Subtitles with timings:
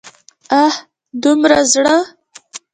[0.61, 0.73] اه!
[1.23, 1.97] دومره زړه!